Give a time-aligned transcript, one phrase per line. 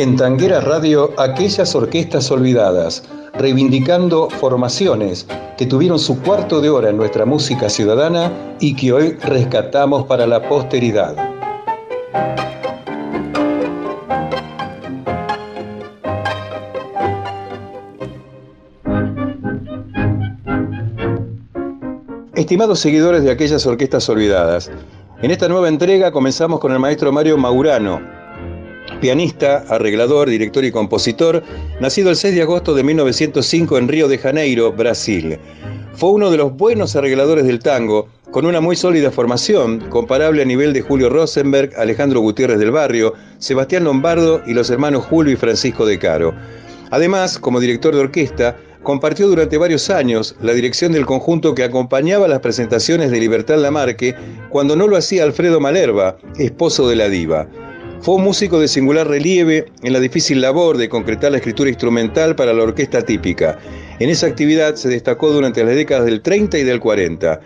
[0.00, 3.02] En Tanguera Radio, aquellas orquestas olvidadas,
[3.34, 5.26] reivindicando formaciones
[5.58, 10.26] que tuvieron su cuarto de hora en nuestra música ciudadana y que hoy rescatamos para
[10.26, 11.14] la posteridad.
[22.34, 24.70] Estimados seguidores de aquellas orquestas olvidadas,
[25.20, 28.19] en esta nueva entrega comenzamos con el maestro Mario Maurano,
[29.00, 31.42] pianista, arreglador, director y compositor,
[31.80, 35.38] nacido el 6 de agosto de 1905 en Río de Janeiro, Brasil.
[35.94, 40.46] Fue uno de los buenos arregladores del tango, con una muy sólida formación, comparable a
[40.46, 45.36] nivel de Julio Rosenberg, Alejandro Gutiérrez del Barrio, Sebastián Lombardo y los hermanos Julio y
[45.36, 46.34] Francisco de Caro.
[46.90, 52.28] Además, como director de orquesta, compartió durante varios años la dirección del conjunto que acompañaba
[52.28, 54.14] las presentaciones de Libertad Lamarque
[54.48, 57.46] cuando no lo hacía Alfredo Malerva, esposo de la diva.
[58.02, 62.34] Fue un músico de singular relieve en la difícil labor de concretar la escritura instrumental
[62.34, 63.58] para la orquesta típica.
[63.98, 67.40] En esa actividad se destacó durante las décadas del 30 y del 40.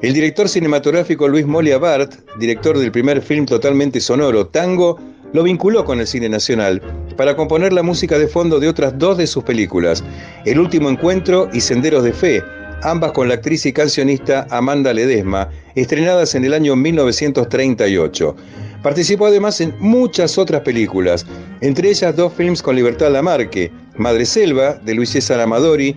[0.00, 4.96] El director cinematográfico Luis Molia Bart, director del primer film totalmente sonoro, Tango,
[5.32, 6.80] lo vinculó con el cine nacional
[7.16, 10.04] para componer la música de fondo de otras dos de sus películas,
[10.44, 12.44] El último encuentro y Senderos de Fe,
[12.82, 18.36] ambas con la actriz y cancionista Amanda Ledesma, estrenadas en el año 1938.
[18.82, 21.26] Participó además en muchas otras películas,
[21.60, 25.94] entre ellas dos films con Libertad Lamarque, Madre Selva, de Luis César Amadori,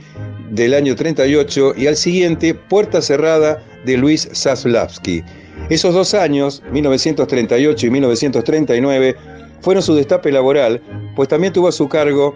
[0.49, 5.23] del año 38, y al siguiente, Puerta Cerrada, de Luis Zaslavsky.
[5.69, 9.15] Esos dos años, 1938 y 1939,
[9.61, 10.81] fueron su destape laboral,
[11.15, 12.35] pues también tuvo a su cargo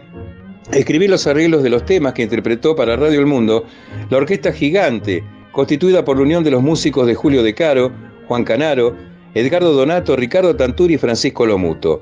[0.71, 3.65] escribir los arreglos de los temas que interpretó para Radio El Mundo
[4.09, 7.91] la Orquesta Gigante, constituida por la unión de los músicos de Julio De Caro,
[8.27, 8.95] Juan Canaro,
[9.37, 12.01] Edgardo Donato, Ricardo Tanturi y Francisco Lomuto.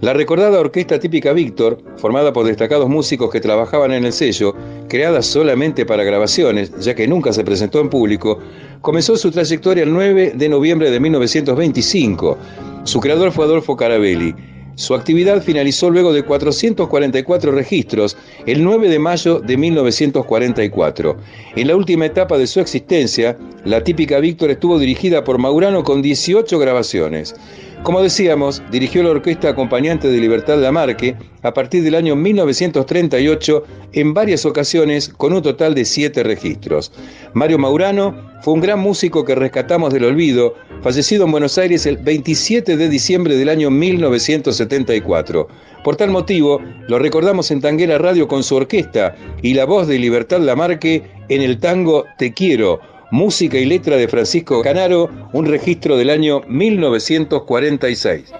[0.00, 4.54] La recordada orquesta típica Víctor, formada por destacados músicos que trabajaban en el sello,
[4.88, 8.38] creada solamente para grabaciones, ya que nunca se presentó en público,
[8.82, 12.38] comenzó su trayectoria el 9 de noviembre de 1925.
[12.84, 18.14] Su creador fue Adolfo Carabelli su actividad finalizó luego de 444 registros
[18.44, 21.16] el 9 de mayo de 1944.
[21.56, 26.02] En la última etapa de su existencia, la típica Víctor estuvo dirigida por Maurano con
[26.02, 27.34] 18 grabaciones.
[27.86, 34.12] Como decíamos, dirigió la orquesta acompañante de Libertad Lamarque a partir del año 1938 en
[34.12, 36.90] varias ocasiones con un total de siete registros.
[37.32, 41.98] Mario Maurano fue un gran músico que rescatamos del olvido, fallecido en Buenos Aires el
[41.98, 45.46] 27 de diciembre del año 1974.
[45.84, 50.00] Por tal motivo, lo recordamos en Tanguera Radio con su orquesta y la voz de
[50.00, 52.80] Libertad Lamarque en el tango Te Quiero
[53.10, 58.32] música y letra de Francisco Canaro, un registro del año 1946.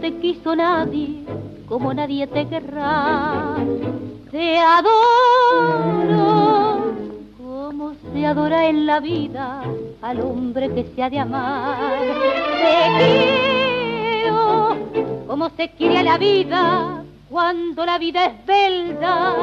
[0.00, 1.22] Te quiso nadie,
[1.68, 3.54] como nadie te querrá
[4.32, 4.92] te adoro
[7.36, 9.62] como se adora en la vida
[10.00, 12.00] al hombre que se ha de amar.
[12.62, 12.88] Te
[14.22, 14.76] quiero
[15.26, 19.34] como se quiere a la vida cuando la vida es belda.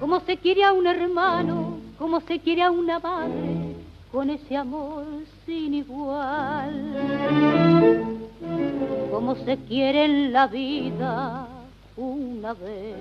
[0.00, 3.76] Como se quiere a un hermano, como se quiere a una madre,
[4.10, 5.04] con ese amor
[5.44, 6.94] sin igual.
[9.10, 11.53] Como se quiere en la vida
[12.44, 12.94] una vez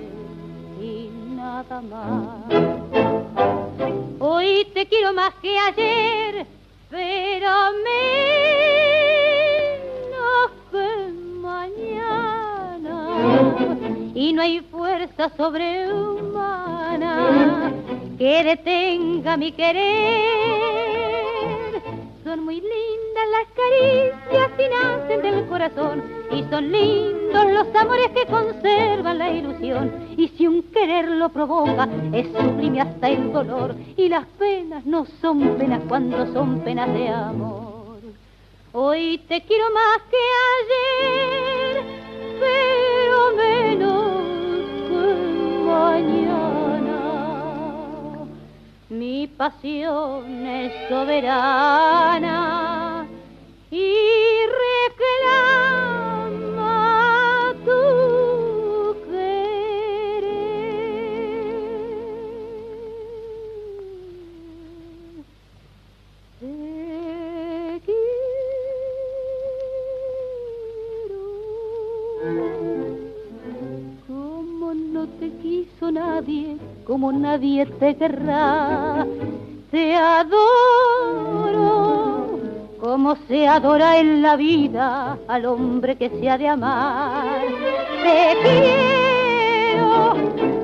[0.82, 2.46] y nada más.
[4.20, 6.48] Hoy te quiero más que ayer,
[6.90, 7.50] pero
[7.84, 8.12] menos
[10.72, 11.12] que
[11.42, 12.96] mañana.
[14.16, 17.74] Y no hay fuerza sobrehumana
[18.18, 19.84] que detenga mi querer.
[22.24, 26.02] Son muy lindas las caricias y nacen del corazón
[26.32, 26.72] y son
[27.34, 30.16] lindos los amores que conservan la ilusión.
[30.18, 33.76] Y si un querer lo provoca, es sublime hasta el dolor.
[33.98, 38.00] Y las penas no son penas cuando son penas de amor.
[38.72, 40.18] Hoy te quiero más que
[41.76, 41.84] ayer,
[42.40, 44.12] pero menos
[44.90, 45.06] que
[45.66, 47.00] mañana.
[48.90, 52.44] Mi pasión es soberana
[53.70, 54.03] y
[77.04, 79.06] como nadie te querrá.
[79.72, 80.40] Te adoro
[82.80, 87.42] como se adora en la vida al hombre que se ha de amar.
[88.04, 90.16] Te quiero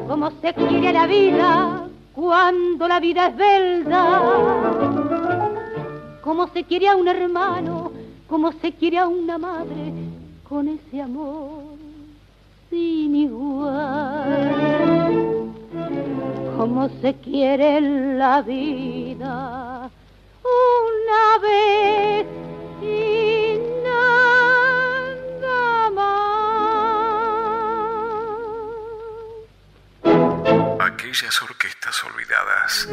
[0.08, 4.22] como se quiere la vida cuando la vida es verdad.
[6.24, 7.92] Como se quiere a un hermano,
[8.30, 9.92] como se quiere a una madre,
[10.48, 11.64] con ese amor
[12.70, 14.50] sin igual.
[16.60, 19.90] Como se quiere la vida
[20.44, 22.28] una vez
[22.82, 24.60] y nada
[25.96, 26.12] más.
[30.82, 32.90] Aquellas orquestas olvidadas.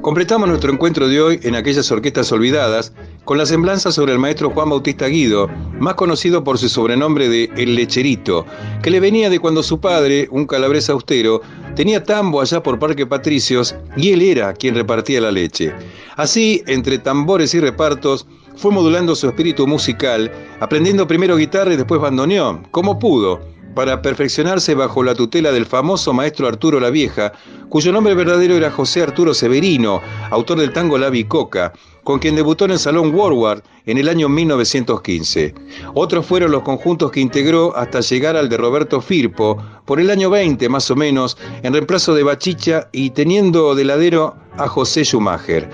[0.00, 4.48] Completamos nuestro encuentro de hoy en aquellas orquestas olvidadas con la semblanza sobre el maestro
[4.50, 8.46] Juan Bautista Guido, más conocido por su sobrenombre de El Lecherito,
[8.82, 11.40] que le venía de cuando su padre, un calabrés austero,
[11.74, 15.72] tenía tambo allá por Parque Patricios y él era quien repartía la leche.
[16.16, 18.26] Así, entre tambores y repartos,
[18.56, 20.30] fue modulando su espíritu musical,
[20.60, 23.40] aprendiendo primero guitarra y después bandoneón, como pudo
[23.74, 27.32] para perfeccionarse bajo la tutela del famoso maestro Arturo La Vieja,
[27.68, 30.00] cuyo nombre verdadero era José Arturo Severino,
[30.30, 31.72] autor del tango La Bicoca,
[32.04, 35.54] con quien debutó en el Salón Warward en el año 1915.
[35.94, 40.30] Otros fueron los conjuntos que integró hasta llegar al de Roberto Firpo, por el año
[40.30, 45.68] 20 más o menos, en reemplazo de Bachicha y teniendo de ladero a José Schumacher.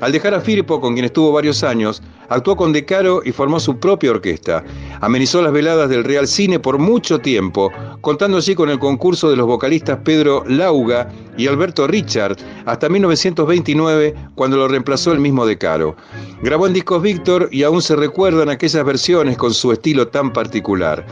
[0.00, 3.58] Al dejar a Firpo, con quien estuvo varios años, actuó con De Caro y formó
[3.58, 4.64] su propia orquesta.
[5.00, 9.36] Amenizó las veladas del Real Cine por mucho tiempo, contando allí con el concurso de
[9.36, 15.58] los vocalistas Pedro Lauga y Alberto Richard, hasta 1929, cuando lo reemplazó el mismo De
[15.58, 15.96] Caro.
[16.42, 21.04] Grabó en discos Víctor y aún se recuerdan aquellas versiones con su estilo tan particular.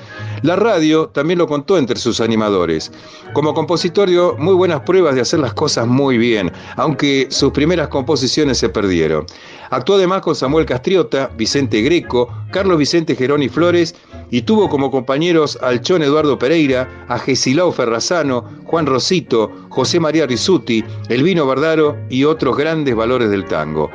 [0.46, 2.92] La radio también lo contó entre sus animadores.
[3.32, 7.88] Como compositor dio muy buenas pruebas de hacer las cosas muy bien, aunque sus primeras
[7.88, 9.26] composiciones se perdieron.
[9.70, 13.96] Actuó además con Samuel Castriota, Vicente Greco, Carlos Vicente Geroni Flores
[14.30, 20.28] y tuvo como compañeros al Chon Eduardo Pereira, a Gesilao Ferrazano, Juan Rosito, José María
[20.28, 23.90] Risuti, Elvino Bardaro y otros grandes valores del tango.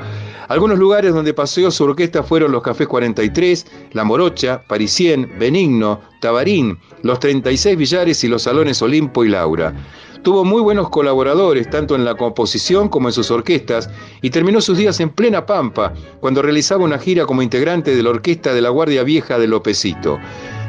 [0.51, 6.77] Algunos lugares donde paseó su orquesta fueron los Cafés 43, La Morocha, Parisien, Benigno, Tabarín,
[7.03, 9.73] los 36 Villares y los Salones Olimpo y Laura.
[10.23, 13.89] Tuvo muy buenos colaboradores, tanto en la composición como en sus orquestas,
[14.21, 18.11] y terminó sus días en plena Pampa, cuando realizaba una gira como integrante de la
[18.11, 20.19] orquesta de la Guardia Vieja de Lopecito.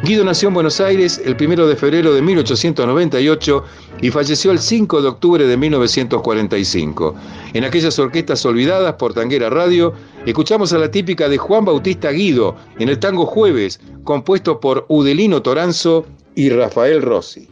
[0.04, 3.64] Guido nació en Buenos Aires el 1 de febrero de 1898
[4.00, 7.14] y falleció el 5 de octubre de 1945.
[7.52, 9.92] En aquellas orquestas olvidadas por Tanguera Radio,
[10.24, 15.42] escuchamos a la típica de Juan Bautista Guido en el tango Jueves, compuesto por Udelino
[15.42, 17.51] Toranzo y Rafael Rossi.